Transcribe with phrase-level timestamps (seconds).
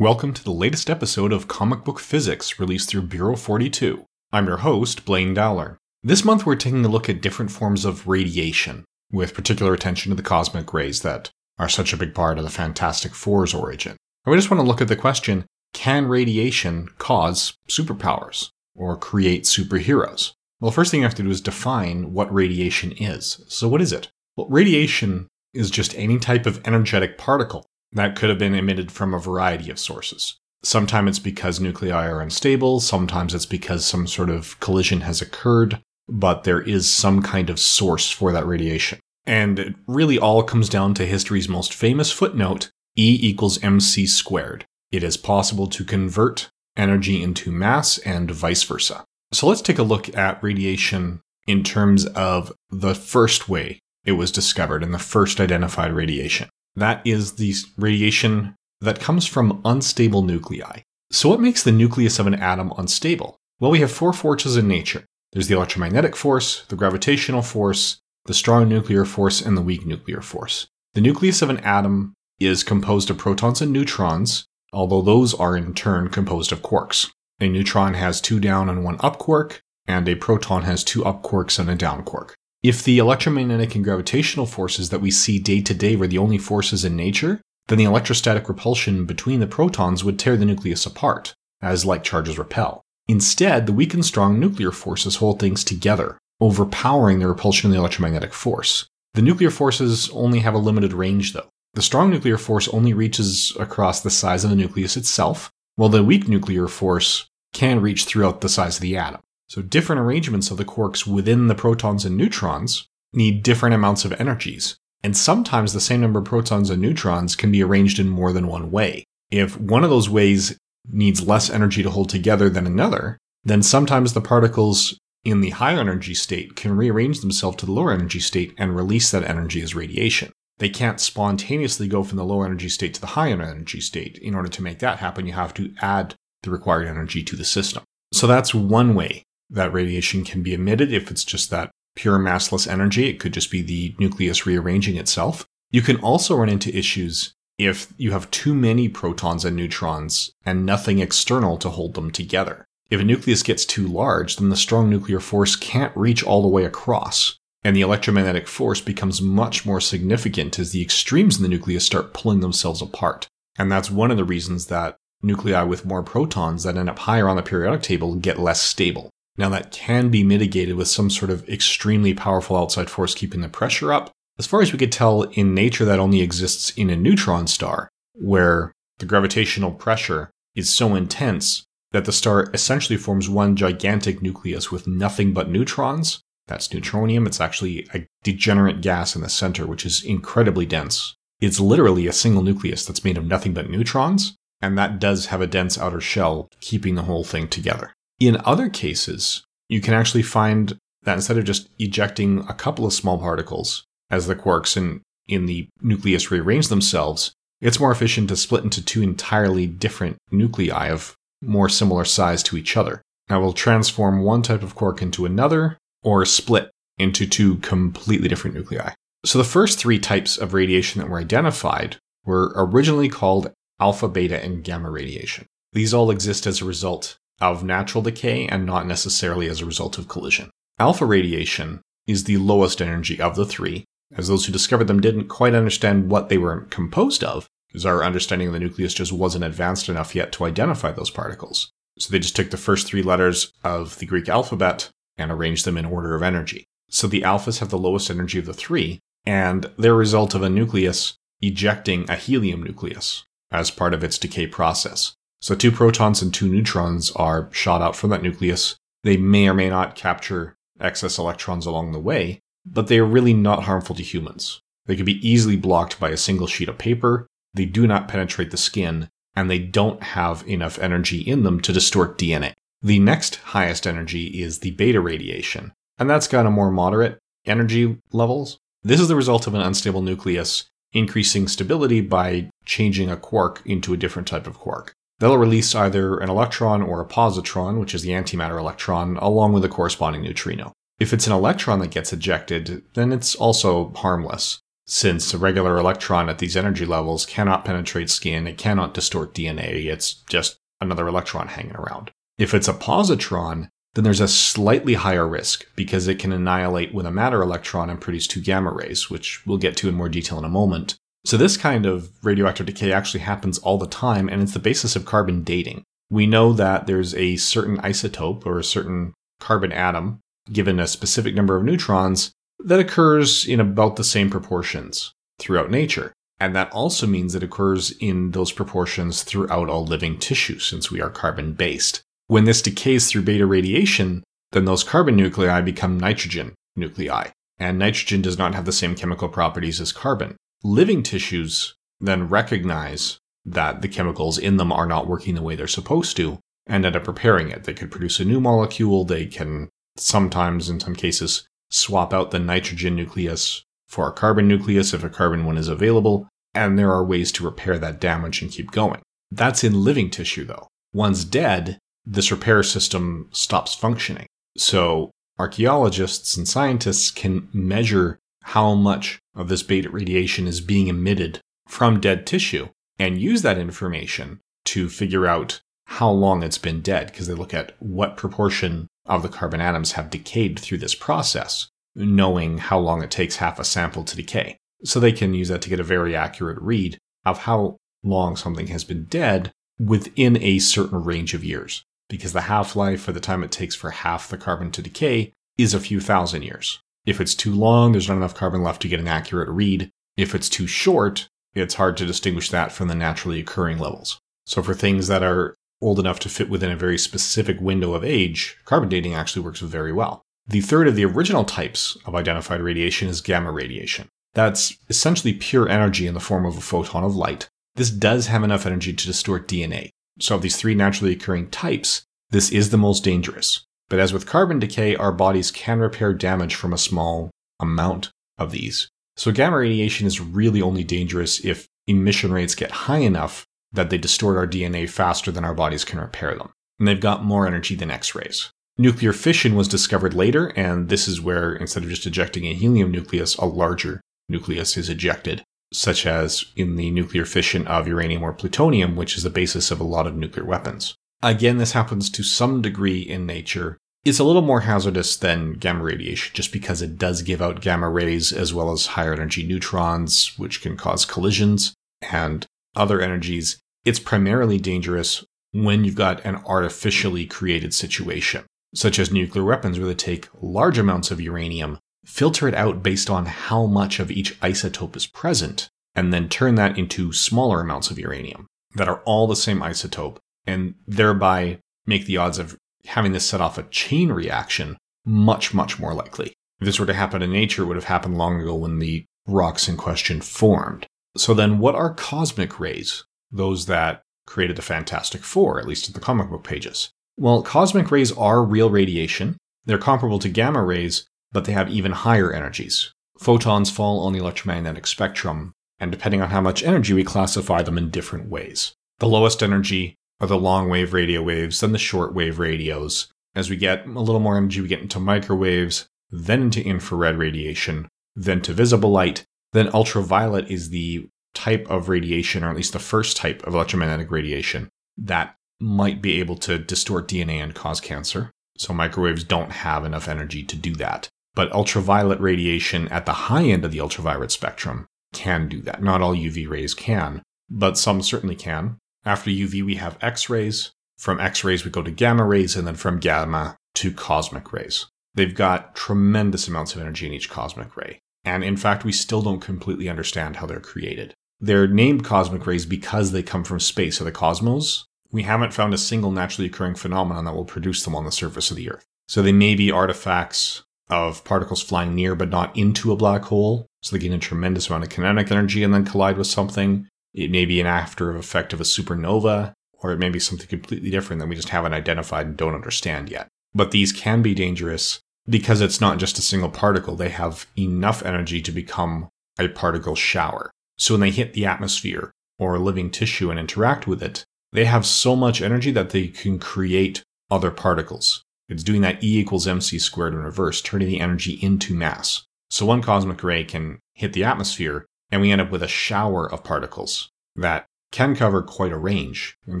[0.00, 4.06] Welcome to the latest episode of Comic Book Physics released through Bureau 42.
[4.32, 5.76] I'm your host, Blaine Dowler.
[6.02, 10.16] This month we're taking a look at different forms of radiation, with particular attention to
[10.16, 11.28] the cosmic rays that
[11.58, 13.98] are such a big part of the Fantastic Four's origin.
[14.24, 15.44] And we just want to look at the question
[15.74, 20.32] can radiation cause superpowers or create superheroes?
[20.60, 23.44] Well, the first thing you have to do is define what radiation is.
[23.48, 24.08] So, what is it?
[24.34, 29.14] Well, radiation is just any type of energetic particle that could have been emitted from
[29.14, 30.36] a variety of sources.
[30.62, 35.80] Sometimes it's because nuclei are unstable, sometimes it's because some sort of collision has occurred,
[36.08, 38.98] but there is some kind of source for that radiation.
[39.26, 44.64] And it really all comes down to history's most famous footnote E equals mc squared.
[44.90, 49.04] It is possible to convert energy into mass and vice versa.
[49.32, 54.32] So let's take a look at radiation in terms of the first way it was
[54.32, 56.48] discovered and the first identified radiation.
[56.76, 60.82] That is the radiation that comes from unstable nuclei.
[61.12, 63.36] So, what makes the nucleus of an atom unstable?
[63.58, 68.34] Well, we have four forces in nature there's the electromagnetic force, the gravitational force, the
[68.34, 70.66] strong nuclear force, and the weak nuclear force.
[70.94, 75.74] The nucleus of an atom is composed of protons and neutrons, although those are in
[75.74, 77.10] turn composed of quarks.
[77.40, 81.22] A neutron has two down and one up quark, and a proton has two up
[81.22, 82.36] quarks and a down quark.
[82.62, 86.36] If the electromagnetic and gravitational forces that we see day to day were the only
[86.36, 91.32] forces in nature, then the electrostatic repulsion between the protons would tear the nucleus apart,
[91.62, 92.82] as like charges repel.
[93.08, 97.78] Instead, the weak and strong nuclear forces hold things together, overpowering the repulsion of the
[97.78, 98.86] electromagnetic force.
[99.14, 101.48] The nuclear forces only have a limited range, though.
[101.74, 106.04] The strong nuclear force only reaches across the size of the nucleus itself, while the
[106.04, 109.20] weak nuclear force can reach throughout the size of the atom.
[109.50, 114.12] So different arrangements of the quarks within the protons and neutrons need different amounts of
[114.12, 114.76] energies.
[115.02, 118.46] And sometimes the same number of protons and neutrons can be arranged in more than
[118.46, 119.02] one way.
[119.28, 120.56] If one of those ways
[120.88, 125.80] needs less energy to hold together than another, then sometimes the particles in the higher
[125.80, 129.74] energy state can rearrange themselves to the lower energy state and release that energy as
[129.74, 130.30] radiation.
[130.58, 134.16] They can't spontaneously go from the lower energy state to the higher energy state.
[134.18, 136.14] In order to make that happen, you have to add
[136.44, 137.82] the required energy to the system.
[138.12, 142.70] So that's one way that radiation can be emitted if it's just that pure massless
[142.70, 143.08] energy.
[143.08, 145.46] It could just be the nucleus rearranging itself.
[145.70, 150.64] You can also run into issues if you have too many protons and neutrons and
[150.64, 152.64] nothing external to hold them together.
[152.90, 156.48] If a nucleus gets too large, then the strong nuclear force can't reach all the
[156.48, 161.48] way across, and the electromagnetic force becomes much more significant as the extremes in the
[161.48, 163.28] nucleus start pulling themselves apart.
[163.58, 167.28] And that's one of the reasons that nuclei with more protons that end up higher
[167.28, 169.10] on the periodic table get less stable.
[169.40, 173.48] Now, that can be mitigated with some sort of extremely powerful outside force keeping the
[173.48, 174.10] pressure up.
[174.38, 177.88] As far as we could tell, in nature, that only exists in a neutron star,
[178.12, 184.70] where the gravitational pressure is so intense that the star essentially forms one gigantic nucleus
[184.70, 186.20] with nothing but neutrons.
[186.46, 187.26] That's neutronium.
[187.26, 191.14] It's actually a degenerate gas in the center, which is incredibly dense.
[191.40, 195.40] It's literally a single nucleus that's made of nothing but neutrons, and that does have
[195.40, 197.94] a dense outer shell keeping the whole thing together.
[198.20, 202.92] In other cases, you can actually find that instead of just ejecting a couple of
[202.92, 207.32] small particles as the quarks in, in the nucleus rearrange themselves,
[207.62, 212.58] it's more efficient to split into two entirely different nuclei of more similar size to
[212.58, 213.00] each other.
[213.30, 218.54] Now we'll transform one type of quark into another or split into two completely different
[218.54, 218.92] nuclei.
[219.24, 224.42] So the first three types of radiation that were identified were originally called alpha, beta,
[224.42, 225.46] and gamma radiation.
[225.72, 229.98] These all exist as a result of natural decay and not necessarily as a result
[229.98, 230.50] of collision.
[230.78, 233.84] Alpha radiation is the lowest energy of the three,
[234.16, 238.02] as those who discovered them didn't quite understand what they were composed of, because our
[238.02, 241.70] understanding of the nucleus just wasn't advanced enough yet to identify those particles.
[241.98, 245.76] So they just took the first three letters of the Greek alphabet and arranged them
[245.76, 246.64] in order of energy.
[246.88, 250.42] So the alphas have the lowest energy of the three, and they're a result of
[250.42, 255.14] a nucleus ejecting a helium nucleus as part of its decay process.
[255.40, 258.76] So two protons and two neutrons are shot out from that nucleus.
[259.04, 263.34] They may or may not capture excess electrons along the way, but they are really
[263.34, 264.60] not harmful to humans.
[264.86, 268.50] They can be easily blocked by a single sheet of paper, they do not penetrate
[268.50, 272.54] the skin, and they don't have enough energy in them to distort DNA.
[272.82, 277.98] The next highest energy is the beta radiation, and that's got a more moderate energy
[278.12, 278.58] levels.
[278.82, 283.92] This is the result of an unstable nucleus increasing stability by changing a quark into
[283.92, 284.94] a different type of quark.
[285.20, 289.64] They'll release either an electron or a positron, which is the antimatter electron, along with
[289.64, 290.72] a corresponding neutrino.
[290.98, 296.28] If it's an electron that gets ejected, then it's also harmless, since a regular electron
[296.28, 301.46] at these energy levels cannot penetrate skin, it cannot distort DNA, it's just another electron
[301.46, 302.10] hanging around.
[302.38, 307.06] If it's a positron, then there's a slightly higher risk because it can annihilate with
[307.06, 310.38] a matter electron and produce two gamma rays, which we'll get to in more detail
[310.38, 310.96] in a moment.
[311.24, 314.96] So, this kind of radioactive decay actually happens all the time, and it's the basis
[314.96, 315.84] of carbon dating.
[316.08, 320.20] We know that there's a certain isotope or a certain carbon atom
[320.52, 326.12] given a specific number of neutrons that occurs in about the same proportions throughout nature.
[326.40, 331.00] And that also means it occurs in those proportions throughout all living tissue, since we
[331.00, 332.02] are carbon based.
[332.28, 337.28] When this decays through beta radiation, then those carbon nuclei become nitrogen nuclei,
[337.58, 340.36] and nitrogen does not have the same chemical properties as carbon.
[340.62, 345.66] Living tissues then recognize that the chemicals in them are not working the way they're
[345.66, 347.64] supposed to and end up repairing it.
[347.64, 352.38] They could produce a new molecule, they can sometimes, in some cases, swap out the
[352.38, 357.04] nitrogen nucleus for a carbon nucleus if a carbon one is available, and there are
[357.04, 359.02] ways to repair that damage and keep going.
[359.30, 360.68] That's in living tissue, though.
[360.92, 364.26] Once dead, this repair system stops functioning.
[364.56, 371.40] So archaeologists and scientists can measure how much of this beta radiation is being emitted
[371.68, 377.06] from dead tissue and use that information to figure out how long it's been dead
[377.08, 381.68] because they look at what proportion of the carbon atoms have decayed through this process,
[381.96, 384.56] knowing how long it takes half a sample to decay.
[384.84, 388.68] So they can use that to get a very accurate read of how long something
[388.68, 393.20] has been dead within a certain range of years because the half life for the
[393.20, 396.80] time it takes for half the carbon to decay is a few thousand years.
[397.06, 399.90] If it's too long, there's not enough carbon left to get an accurate read.
[400.16, 404.20] If it's too short, it's hard to distinguish that from the naturally occurring levels.
[404.46, 408.04] So, for things that are old enough to fit within a very specific window of
[408.04, 410.22] age, carbon dating actually works very well.
[410.46, 414.08] The third of the original types of identified radiation is gamma radiation.
[414.34, 417.48] That's essentially pure energy in the form of a photon of light.
[417.76, 419.90] This does have enough energy to distort DNA.
[420.20, 423.64] So, of these three naturally occurring types, this is the most dangerous.
[423.90, 428.52] But as with carbon decay, our bodies can repair damage from a small amount of
[428.52, 428.88] these.
[429.16, 433.98] So, gamma radiation is really only dangerous if emission rates get high enough that they
[433.98, 436.50] distort our DNA faster than our bodies can repair them.
[436.78, 438.50] And they've got more energy than X rays.
[438.78, 442.90] Nuclear fission was discovered later, and this is where instead of just ejecting a helium
[442.90, 444.00] nucleus, a larger
[444.30, 449.22] nucleus is ejected such as in the nuclear fission of uranium or plutonium, which is
[449.22, 450.94] the basis of a lot of nuclear weapons.
[451.22, 453.76] Again, this happens to some degree in nature.
[454.04, 457.90] It's a little more hazardous than gamma radiation just because it does give out gamma
[457.90, 461.74] rays as well as higher energy neutrons, which can cause collisions
[462.10, 463.60] and other energies.
[463.84, 468.44] It's primarily dangerous when you've got an artificially created situation,
[468.74, 473.10] such as nuclear weapons where they take large amounts of uranium filter it out based
[473.10, 477.90] on how much of each isotope is present, and then turn that into smaller amounts
[477.90, 482.56] of uranium that are all the same isotope, and thereby make the odds of
[482.86, 486.32] having this set off a chain reaction much, much more likely.
[486.60, 489.04] If this were to happen in nature, it would have happened long ago when the
[489.26, 490.86] rocks in question formed.
[491.16, 493.04] So then, what are cosmic rays?
[493.30, 496.90] Those that created the Fantastic Four, at least in the comic book pages.
[497.16, 499.36] Well, cosmic rays are real radiation.
[499.64, 502.92] They're comparable to gamma rays, but they have even higher energies.
[503.18, 507.76] Photons fall on the electromagnetic spectrum, and depending on how much energy, we classify them
[507.76, 508.74] in different ways.
[508.98, 513.08] The lowest energy are the long wave radio waves, then the short wave radios.
[513.34, 517.88] As we get a little more energy, we get into microwaves, then into infrared radiation,
[518.14, 519.24] then to visible light.
[519.52, 524.10] Then ultraviolet is the type of radiation, or at least the first type of electromagnetic
[524.10, 528.30] radiation, that might be able to distort DNA and cause cancer.
[528.58, 531.08] So microwaves don't have enough energy to do that.
[531.34, 535.82] But ultraviolet radiation at the high end of the ultraviolet spectrum can do that.
[535.82, 538.78] Not all UV rays can, but some certainly can.
[539.04, 540.72] After UV, we have X rays.
[540.98, 544.86] From X rays, we go to gamma rays, and then from gamma to cosmic rays.
[545.14, 548.00] They've got tremendous amounts of energy in each cosmic ray.
[548.24, 551.14] And in fact, we still don't completely understand how they're created.
[551.40, 554.84] They're named cosmic rays because they come from space or the cosmos.
[555.10, 558.50] We haven't found a single naturally occurring phenomenon that will produce them on the surface
[558.50, 558.84] of the Earth.
[559.08, 563.66] So they may be artifacts of particles flying near but not into a black hole.
[563.82, 566.86] So they gain a tremendous amount of kinetic energy and then collide with something.
[567.12, 570.90] It may be an after effect of a supernova, or it may be something completely
[570.90, 573.28] different that we just haven't identified and don't understand yet.
[573.54, 576.96] But these can be dangerous because it's not just a single particle.
[576.96, 580.50] They have enough energy to become a particle shower.
[580.76, 584.86] So when they hit the atmosphere or living tissue and interact with it, they have
[584.86, 588.22] so much energy that they can create other particles.
[588.48, 592.24] It's doing that E equals mc squared in reverse, turning the energy into mass.
[592.50, 596.30] So one cosmic ray can hit the atmosphere, and we end up with a shower
[596.30, 599.36] of particles that can cover quite a range.
[599.46, 599.60] In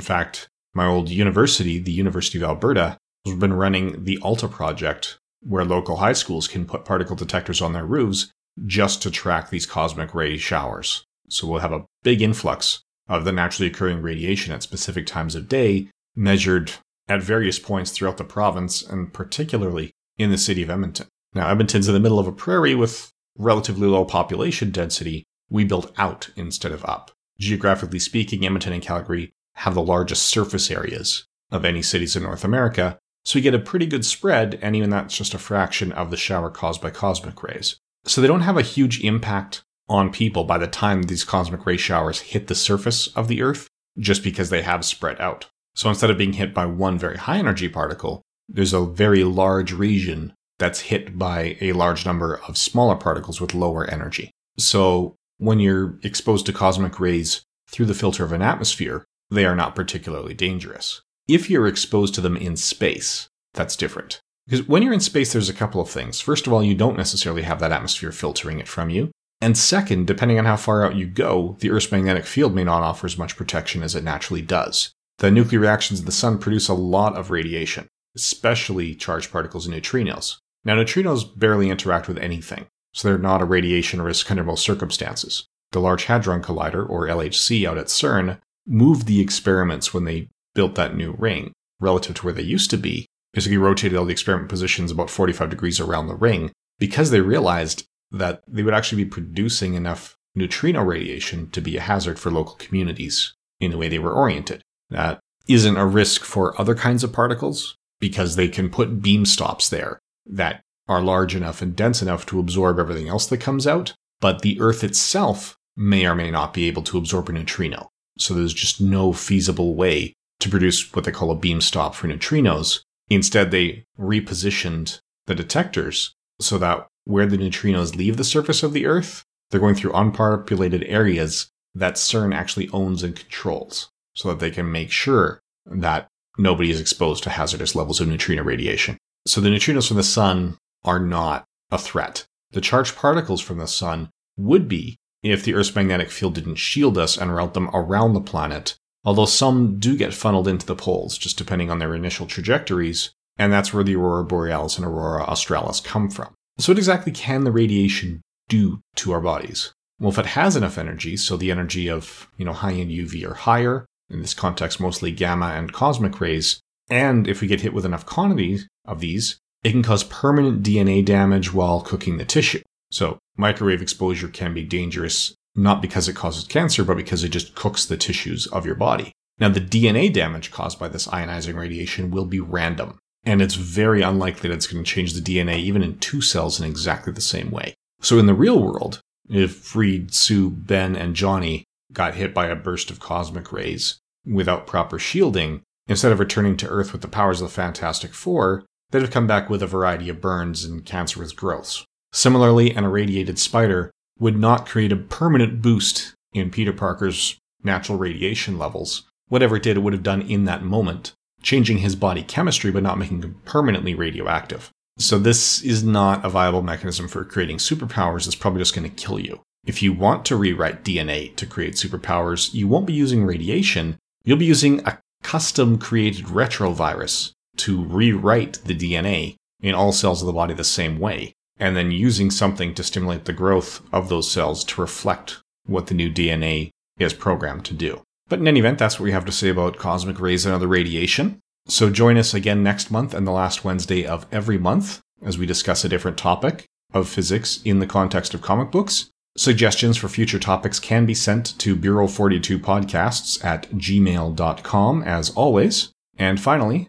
[0.00, 5.64] fact, my old university, the University of Alberta, has been running the ALTA project, where
[5.64, 8.30] local high schools can put particle detectors on their roofs
[8.66, 11.04] just to track these cosmic ray showers.
[11.28, 15.48] So we'll have a big influx of the naturally occurring radiation at specific times of
[15.48, 16.72] day, measured
[17.08, 21.08] at various points throughout the province, and particularly in the city of Edmonton.
[21.34, 25.24] Now, Edmonton's in the middle of a prairie with relatively low population density.
[25.50, 27.10] We build out instead of up.
[27.38, 32.44] Geographically speaking, Edmonton and Calgary have the largest surface areas of any cities in North
[32.44, 36.10] America, so we get a pretty good spread, and even that's just a fraction of
[36.10, 37.76] the shower caused by cosmic rays.
[38.04, 41.76] So they don't have a huge impact on people by the time these cosmic ray
[41.76, 45.46] showers hit the surface of the Earth, just because they have spread out.
[45.74, 49.72] So instead of being hit by one very high energy particle, there's a very large
[49.72, 54.30] region that's hit by a large number of smaller particles with lower energy.
[54.58, 59.56] So when you're exposed to cosmic rays through the filter of an atmosphere, they are
[59.56, 61.00] not particularly dangerous.
[61.26, 64.20] If you're exposed to them in space, that's different.
[64.46, 66.20] Because when you're in space, there's a couple of things.
[66.20, 69.10] First of all, you don't necessarily have that atmosphere filtering it from you.
[69.40, 72.82] And second, depending on how far out you go, the Earth's magnetic field may not
[72.82, 74.92] offer as much protection as it naturally does.
[75.18, 79.74] The nuclear reactions of the sun produce a lot of radiation, especially charged particles and
[79.74, 80.36] neutrinos.
[80.64, 85.46] Now, neutrinos barely interact with anything, so they're not a radiation risk under most circumstances.
[85.72, 90.74] The Large Hadron Collider, or LHC, out at CERN, moved the experiments when they built
[90.74, 93.06] that new ring relative to where they used to be.
[93.32, 97.84] Basically, rotated all the experiment positions about 45 degrees around the ring because they realized
[98.10, 102.56] that they would actually be producing enough neutrino radiation to be a hazard for local
[102.56, 104.62] communities in the way they were oriented.
[104.90, 109.68] That isn't a risk for other kinds of particles because they can put beam stops
[109.68, 113.94] there that are large enough and dense enough to absorb everything else that comes out,
[114.20, 117.88] but the Earth itself may or may not be able to absorb a neutrino.
[118.18, 122.08] So there's just no feasible way to produce what they call a beam stop for
[122.08, 122.80] neutrinos.
[123.08, 128.84] Instead, they repositioned the detectors so that where the neutrinos leave the surface of the
[128.84, 134.50] Earth, they're going through unpopulated areas that CERN actually owns and controls so that they
[134.50, 138.98] can make sure that nobody is exposed to hazardous levels of neutrino radiation.
[139.28, 142.26] So the neutrinos from the sun are not a threat.
[142.52, 146.96] The charged particles from the sun would be if the Earth's magnetic field didn't shield
[146.96, 151.18] us and route them around the planet, although some do get funneled into the poles,
[151.18, 155.80] just depending on their initial trajectories, and that's where the aurora borealis and aurora australis
[155.80, 156.32] come from.
[156.58, 159.72] So what exactly can the radiation do to our bodies?
[159.98, 163.34] Well, if it has enough energy, so the energy of, you know, high-end UV or
[163.34, 167.84] higher, in this context mostly gamma and cosmic rays, and if we get hit with
[167.84, 172.62] enough quantities of these, it can cause permanent DNA damage while cooking the tissue.
[172.90, 177.54] So, microwave exposure can be dangerous not because it causes cancer, but because it just
[177.54, 179.12] cooks the tissues of your body.
[179.38, 184.02] Now, the DNA damage caused by this ionizing radiation will be random, and it's very
[184.02, 187.20] unlikely that it's going to change the DNA even in two cells in exactly the
[187.20, 187.74] same way.
[188.00, 192.56] So, in the real world, if Reed, Sue, Ben, and Johnny got hit by a
[192.56, 197.40] burst of cosmic rays without proper shielding, instead of returning to Earth with the powers
[197.40, 201.32] of the Fantastic Four, they'd have come back with a variety of burns and cancerous
[201.32, 201.84] growths.
[202.12, 208.58] Similarly, an irradiated spider would not create a permanent boost in Peter Parker's natural radiation
[208.58, 209.04] levels.
[209.28, 212.82] Whatever it did, it would have done in that moment, changing his body chemistry but
[212.82, 214.70] not making him permanently radioactive.
[214.98, 218.26] So, this is not a viable mechanism for creating superpowers.
[218.26, 219.40] It's probably just going to kill you.
[219.64, 223.96] If you want to rewrite DNA to create superpowers, you won't be using radiation.
[224.24, 227.32] You'll be using a custom created retrovirus
[227.62, 231.90] to rewrite the DNA in all cells of the body the same way, and then
[231.90, 236.70] using something to stimulate the growth of those cells to reflect what the new DNA
[236.98, 238.02] is programmed to do.
[238.28, 240.68] But in any event, that's what we have to say about cosmic rays and other
[240.68, 241.40] radiation.
[241.68, 245.46] So join us again next month and the last Wednesday of every month as we
[245.46, 249.10] discuss a different topic of physics in the context of comic books.
[249.36, 255.92] Suggestions for future topics can be sent to Bureau42podcasts at gmail.com as always.
[256.18, 256.88] And finally,